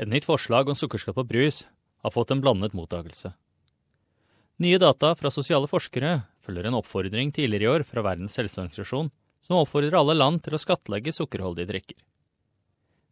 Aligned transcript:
Et 0.00 0.08
nytt 0.08 0.24
forslag 0.24 0.70
om 0.72 0.76
sukkerskatt 0.78 1.18
på 1.18 1.26
brus 1.28 1.66
har 2.00 2.12
fått 2.14 2.30
en 2.32 2.40
blandet 2.40 2.72
mottakelse. 2.72 3.34
Nye 4.60 4.78
data 4.80 5.12
fra 5.16 5.32
sosiale 5.32 5.68
forskere 5.68 6.22
følger 6.44 6.68
en 6.68 6.76
oppfordring 6.78 7.32
tidligere 7.36 7.66
i 7.66 7.72
år 7.74 7.84
fra 7.88 8.04
Verdens 8.04 8.36
helseorganisasjon, 8.40 9.10
som 9.44 9.60
oppfordrer 9.60 9.96
alle 9.96 10.16
land 10.16 10.40
til 10.44 10.56
å 10.56 10.60
skattlegge 10.60 11.12
sukkerholdige 11.16 11.68
drikker. 11.68 11.98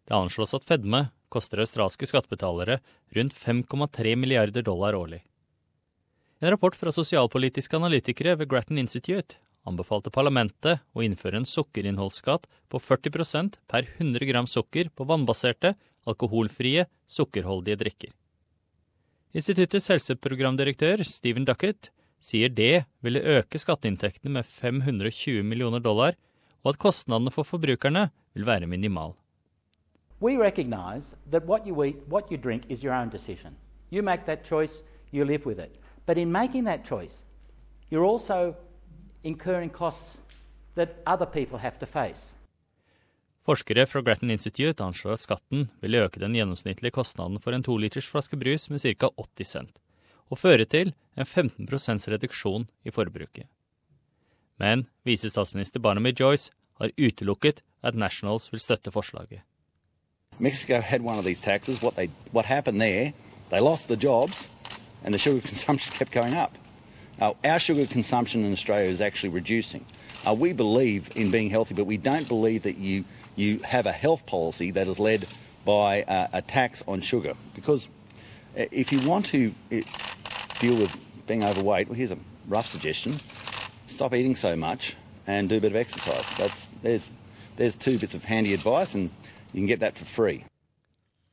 Det 0.09 0.16
anslås 0.16 0.54
at 0.56 0.64
fedme 0.64 1.11
koster 1.29 1.61
australske 1.61 2.09
skattebetalere 2.09 2.79
rundt 3.16 3.36
5,3 3.36 4.14
milliarder 4.16 4.64
dollar 4.64 4.96
årlig. 4.96 5.20
En 6.41 6.52
rapport 6.55 6.77
fra 6.77 6.93
sosialpolitiske 6.95 7.77
analytikere 7.77 8.36
ved 8.41 8.48
Grattan 8.48 8.80
Institute 8.80 9.36
anbefalte 9.68 10.12
parlamentet 10.14 10.80
å 10.96 11.05
innføre 11.05 11.43
en 11.43 11.48
sukkerinnholdsskatt 11.48 12.46
på 12.73 12.80
40% 12.80 13.59
per 13.68 13.89
100 13.98 14.29
gram 14.30 14.48
sukker 14.48 14.89
på 14.95 15.05
vannbaserte, 15.09 15.75
alkoholfrie, 16.09 16.86
sukkerholdige 17.06 17.79
drikker. 17.84 18.11
Instituttets 19.36 19.90
helseprogramdirektør 19.93 21.04
Stephen 21.04 21.44
Duckett 21.44 21.90
sier 22.25 22.49
det 22.49 22.86
ville 23.04 23.21
øke 23.21 23.61
skatteinntektene 23.61 24.32
med 24.39 24.46
520 24.49 25.44
millioner 25.44 25.82
dollar, 25.85 26.16
og 26.64 26.75
at 26.75 26.80
kostnadene 26.82 27.30
for 27.30 27.46
forbrukerne 27.46 28.08
vil 28.35 28.46
være 28.46 28.66
minimal. 28.66 29.14
We 30.21 30.36
recognize 30.36 31.14
that 31.30 31.44
what 31.44 31.66
you 31.66 31.85
eat, 31.85 31.96
what 32.08 32.30
you 32.30 32.36
drink, 32.36 32.64
is 32.69 32.83
your 32.83 32.94
own 32.94 33.08
decision. 33.08 33.55
You 33.91 34.02
make 34.02 34.27
that 34.27 34.44
choice, 34.44 34.83
you 35.12 35.25
live 35.25 35.47
with 35.47 35.61
it. 35.61 35.78
But 36.06 36.19
in 36.19 36.33
making 36.33 36.64
that 36.64 36.84
choice, 36.84 37.25
you're 37.91 38.05
also 38.05 38.56
incurring 39.22 39.70
costs 39.70 40.19
that 40.75 40.88
other 41.06 41.27
people 41.27 41.58
have 41.58 41.78
to 41.78 41.86
face. 41.86 42.34
Forskere 43.48 43.86
fra 43.88 44.02
Grattan 44.05 44.28
Institute 44.30 44.84
anslår 44.84 45.14
at 45.16 45.22
skatten 45.22 45.70
vil 45.80 45.94
øke 45.97 46.20
den 46.20 46.34
gjennomsnittlige 46.36 46.92
kostnaden 46.92 47.41
for 47.41 47.56
en 47.56 47.62
toliters 47.64 48.05
flaske 48.05 48.36
brus 48.36 48.66
med 48.69 48.83
ca. 48.83 49.08
80 49.16 49.52
cent, 49.55 49.78
og 50.28 50.42
føre 50.42 50.66
til 50.68 50.92
en 51.16 51.24
15 51.24 51.64
reduksjon 52.12 52.68
i 52.84 52.92
forbruket. 52.92 53.46
Men 54.60 54.84
visestatsminister 55.08 55.80
Barnaby 55.80 56.12
Joyce 56.20 56.52
har 56.77 56.92
utelukket 56.98 57.62
at 57.82 57.94
Nationals 57.94 58.52
vil 58.52 58.60
støtte 58.60 58.90
forslaget. 58.90 59.40
Mexico 60.38 60.80
had 60.80 61.00
one 61.00 61.18
of 61.18 61.24
these 61.24 61.40
taxes. 61.40 61.83
What 61.83 61.96
they 61.96 62.10
what 62.33 62.44
happened 62.44 62.80
there? 62.80 63.14
They 63.50 63.60
lost 63.60 63.88
the 63.88 63.96
jobs, 63.96 64.46
and 65.02 65.14
the 65.14 65.18
sugar 65.18 65.40
consumption 65.48 65.96
kept 65.96 66.12
going 66.12 66.36
up. 66.36 66.52
Uh, 67.20 67.34
our 67.44 67.58
sugar 67.58 67.86
consumption 67.86 68.44
in 68.44 68.52
Australia 68.52 68.88
is 68.88 69.00
actually 69.00 69.30
reducing. 69.30 69.84
Uh, 70.27 70.34
we 70.34 70.52
believe 70.52 71.11
in 71.16 71.30
being 71.30 71.50
healthy, 71.50 71.74
but 71.74 71.84
we 71.84 71.97
don't 71.97 72.28
believe 72.28 72.62
that 72.62 72.78
you 72.78 73.05
you 73.36 73.58
have 73.61 73.86
a 73.86 73.92
health 73.92 74.27
policy 74.27 74.70
that 74.72 74.88
is 74.88 74.98
led 74.98 75.27
by 75.64 76.02
uh, 76.02 76.28
a 76.33 76.42
tax 76.42 76.83
on 76.89 77.00
sugar. 77.00 77.34
Because 77.55 77.89
if 78.55 78.92
you 78.92 79.00
want 79.08 79.27
to 79.27 79.55
deal 80.58 80.77
with 80.77 80.94
being 81.27 81.44
overweight, 81.44 81.89
well, 81.89 81.96
here's 81.96 82.11
a 82.11 82.19
rough 82.48 82.66
suggestion: 82.66 83.19
stop 83.86 84.14
eating 84.14 84.34
so 84.34 84.56
much 84.56 84.96
and 85.27 85.48
do 85.48 85.56
a 85.56 85.61
bit 85.61 85.72
of 85.72 85.77
exercise. 85.77 86.24
That's 86.36 86.70
there's 86.83 87.11
there's 87.56 87.77
two 87.77 87.98
bits 87.98 88.14
of 88.14 88.24
handy 88.24 88.55
advice, 88.55 88.94
and 88.94 89.11
you 89.52 89.61
can 89.61 89.66
get 89.66 89.80
that 89.80 89.96
for 89.96 90.05
free. 90.05 90.44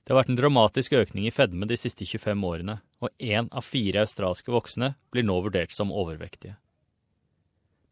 Det 0.06 0.14
har 0.14 0.20
vært 0.20 0.30
en 0.30 0.38
dramatisk 0.38 0.94
økning 0.94 1.26
i 1.26 1.34
fedme 1.34 1.66
de 1.66 1.78
siste 1.82 2.06
25 2.06 2.46
årene, 2.46 2.78
og 3.02 3.10
én 3.18 3.50
av 3.50 3.66
fire 3.66 4.04
australske 4.06 4.54
voksne 4.54 4.94
blir 5.10 5.26
nå 5.26 5.40
vurdert 5.42 5.74
som 5.74 5.90
overvektige. 5.90 6.60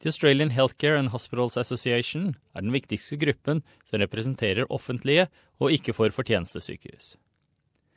The 0.04 0.12
Australian 0.12 0.52
Healthcare 0.52 1.00
and 1.00 1.10
Hospitals 1.10 1.58
Association 1.58 2.36
er 2.54 2.62
den 2.62 2.74
viktigste 2.76 3.18
gruppen 3.18 3.64
som 3.88 4.02
representerer 4.02 4.70
offentlige 4.70 5.30
og 5.64 5.74
ikke 5.74 5.96
for 5.96 6.14
fortjenestesykehus. 6.14 7.16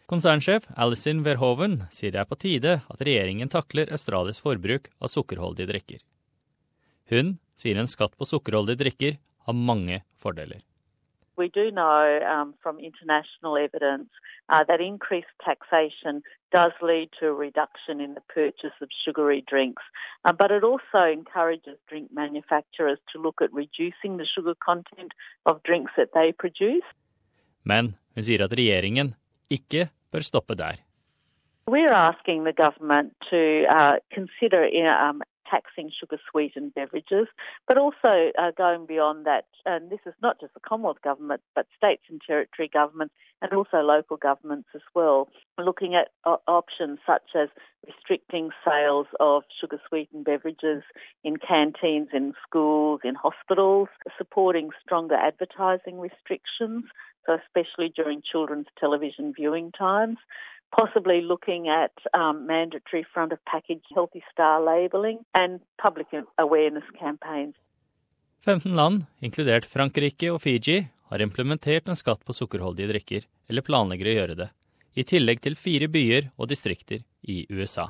Konsernsjef 0.07 0.69
Alison 0.79 1.25
Verhoven 1.27 1.81
sier 1.91 2.15
det 2.15 2.23
er 2.23 2.29
på 2.31 2.39
tide 2.39 2.77
at 2.87 3.03
regjeringen 3.03 3.51
takler 3.51 3.91
Australias 3.91 4.39
forbruk 4.39 4.87
av 5.03 5.11
sukkerholdige 5.11 5.67
drikker. 5.73 6.01
Hun 7.11 7.37
sier 7.59 7.77
en 7.77 7.91
skatt 7.91 8.15
på 8.17 8.29
sukkerholdige 8.31 8.85
drikker 8.85 9.19
har 9.19 9.59
mange 9.59 10.01
fordeler. 10.15 10.63
We 11.37 11.49
do 11.49 11.71
know 11.71 12.21
um, 12.27 12.55
from 12.63 12.79
international 12.79 13.57
evidence 13.57 14.09
uh, 14.49 14.65
that 14.69 14.81
increased 14.81 15.35
taxation 15.45 16.23
does 16.51 16.73
lead 16.81 17.11
to 17.21 17.27
a 17.27 17.33
reduction 17.33 18.01
in 18.01 18.15
the 18.15 18.23
purchase 18.33 18.77
of 18.81 18.89
sugary 19.05 19.45
drinks, 19.47 19.83
uh, 20.25 20.33
but 20.33 20.51
it 20.51 20.65
also 20.65 21.05
encourages 21.13 21.77
drink 21.89 22.09
manufacturers 22.13 22.99
to 23.13 23.21
look 23.21 23.43
at 23.43 23.53
reducing 23.53 24.17
the 24.17 24.27
sugar 24.27 24.55
content 24.65 25.13
of 25.45 25.63
drinks 25.63 25.93
that 25.97 26.11
they 26.15 26.33
produce. 26.33 26.89
Men 27.63 27.95
hun 28.15 28.25
sier 28.25 28.45
at 28.47 28.53
regjeringen 28.57 29.15
ikke 29.51 29.89
bør 30.13 30.25
stoppe 30.25 30.55
der. 30.55 30.81
We're 31.69 31.93
asking 31.93 32.45
the 32.45 32.53
government 32.53 33.13
to 33.31 33.65
uh, 33.67 33.97
consider 34.15 34.63
um, 34.87 35.23
taxing 35.51 35.91
sugar 35.99 36.19
sweetened 36.31 36.75
beverages, 36.75 37.27
but 37.67 37.79
also 37.79 38.31
uh, 38.39 38.51
going 38.57 38.87
beyond 38.87 39.27
that. 39.27 39.47
And 39.65 39.91
this 39.91 40.01
is 40.07 40.15
not 40.23 40.41
just 40.41 40.55
the 40.55 40.61
Commonwealth 40.61 41.03
Government, 41.03 41.43
but 41.55 41.67
states 41.77 42.03
and 42.09 42.21
territory 42.27 42.71
governments 42.73 43.15
and 43.43 43.53
also 43.53 43.79
local 43.79 44.17
governments 44.17 44.69
as 44.75 44.81
well, 44.95 45.29
looking 45.59 45.95
at 45.95 46.09
uh, 46.25 46.37
options 46.49 46.99
such 47.07 47.35
as 47.35 47.49
restricting 47.87 48.51
sales 48.65 49.07
of 49.21 49.43
sugar 49.61 49.81
sweetened 49.89 50.25
beverages 50.25 50.83
in 51.23 51.37
canteens, 51.37 52.09
in 52.13 52.33
schools, 52.47 53.01
in 53.05 53.15
hospitals, 53.15 53.89
supporting 54.17 54.71
stronger 54.83 55.15
advertising 55.15 55.99
restrictions, 55.99 56.85
so 57.27 57.37
especially 57.45 57.93
during 57.95 58.23
children's 58.23 58.67
television 58.79 59.33
viewing 59.35 59.73
times 59.73 60.19
possibly 60.71 61.21
looking 61.21 61.69
at 61.69 61.93
um, 62.15 62.47
mandatory 62.47 63.05
front 63.15 63.33
of 63.33 63.39
package 63.45 63.85
Healthy 63.95 64.23
Star 64.33 64.61
labelling 64.61 65.19
and 65.35 65.61
public 65.83 66.07
awareness 66.39 66.85
campaigns. 66.99 67.55
15 68.45 68.77
land, 68.77 69.07
inkludert 69.21 69.67
Frankrike 69.67 70.31
og 70.31 70.41
Fiji, 70.43 70.87
har 71.11 71.23
implementert 71.23 71.89
en 71.89 71.99
skatt 71.99 72.25
på 72.25 72.33
sukkerholdige 72.33 72.91
drikker, 72.93 73.27
eller 73.51 73.67
planlegger 73.67 74.11
å 74.11 74.15
gjøre 74.15 74.37
det, 74.39 74.49
i 74.97 75.05
tillegg 75.05 75.43
til 75.45 75.59
fire 75.59 75.89
byer 75.93 76.31
og 76.39 76.49
distrikter 76.51 77.03
i 77.23 77.45
USA. 77.51 77.85